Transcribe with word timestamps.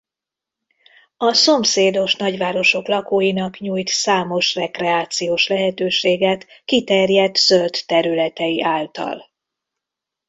A 1.17 1.33
szomszédos 1.33 2.15
nagyvárosok 2.15 2.87
lakóinak 2.87 3.59
nyújt 3.59 3.87
számos 3.87 4.55
rekreációs 4.55 5.47
lehetőséget 5.47 6.45
kiterjedt 6.65 7.37
zöld 7.37 7.75
területei 7.85 8.63
által. 8.63 9.29